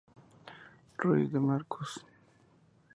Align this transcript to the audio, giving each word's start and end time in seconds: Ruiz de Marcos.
Ruiz 0.97 1.31
de 1.31 1.39
Marcos. 1.39 2.03